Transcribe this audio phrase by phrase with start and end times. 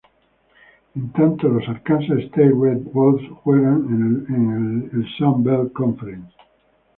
[0.95, 3.85] En tanto, los Arkansas State Red Wolves juegan
[4.29, 6.33] en la Sun Belt Conference.